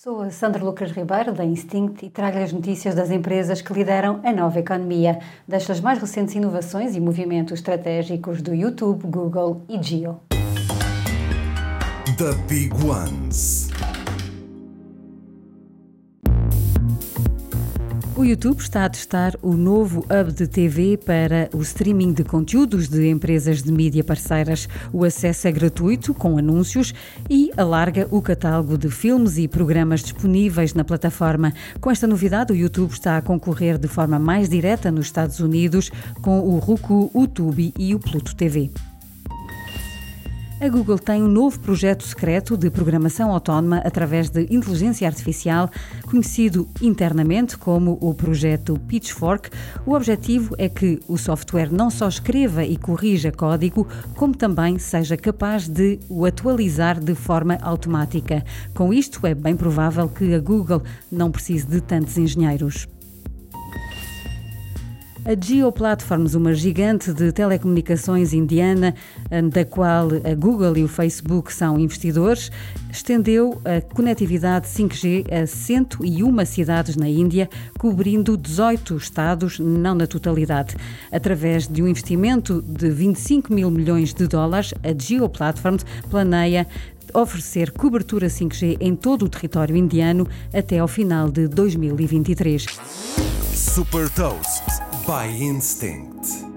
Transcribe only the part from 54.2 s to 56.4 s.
também seja capaz de o